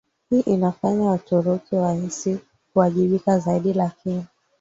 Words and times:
hii 0.29 0.39
inafanya 0.39 1.01
Waturuki 1.05 1.75
wahisi 1.75 2.37
kuwajibika 2.73 3.39
zaidi 3.39 3.73
Lakini 3.73 4.25